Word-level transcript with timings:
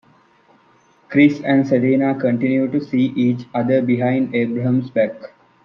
Chris 1.09 1.41
and 1.41 1.67
Selena 1.67 2.15
continue 2.19 2.67
to 2.71 2.83
see 2.83 3.13
each 3.15 3.45
other 3.53 3.83
behind 3.83 4.33
Abraham's 4.33 4.89
back. 4.89 5.13